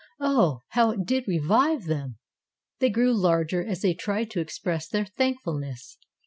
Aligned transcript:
Oh, 0.19 0.63
how 0.69 0.89
it 0.89 1.05
did 1.05 1.27
revive 1.27 1.85
them! 1.85 2.17
They 2.79 2.89
grew 2.89 3.13
larger 3.13 3.63
as 3.63 3.81
they 3.81 3.93
tried 3.93 4.31
to 4.31 4.39
express 4.39 4.87
their 4.87 5.05
thankfulness. 5.05 5.99